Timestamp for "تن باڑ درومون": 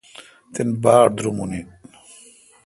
0.53-1.51